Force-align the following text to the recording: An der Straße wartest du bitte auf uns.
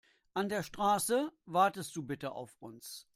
An 0.33 0.49
der 0.49 0.63
Straße 0.63 1.31
wartest 1.45 1.95
du 1.95 2.01
bitte 2.01 2.31
auf 2.31 2.59
uns. 2.59 3.07